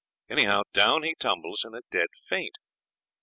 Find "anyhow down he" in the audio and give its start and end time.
0.31-1.13